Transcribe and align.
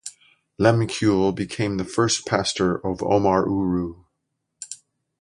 Lehmkuhl 0.59 1.35
became 1.35 1.77
the 1.77 1.85
first 1.85 2.25
pastor 2.25 2.73
of 2.77 3.01
Omaruru. 3.01 4.03